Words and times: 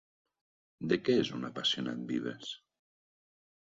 De 0.93 0.97
què 1.03 1.15
és 1.25 1.29
un 1.39 1.45
apassionat 1.49 2.03
Vives? 2.13 2.51